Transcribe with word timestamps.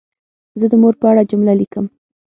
زه 0.59 0.65
د 0.71 0.73
مور 0.81 0.93
په 1.01 1.05
اړه 1.11 1.27
جمله 1.31 1.53
لیکم. 1.61 1.85